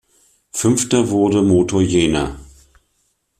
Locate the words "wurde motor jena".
1.11-2.39